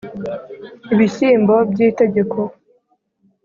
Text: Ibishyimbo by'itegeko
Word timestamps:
Ibishyimbo 0.93 1.55
by'itegeko 1.71 2.39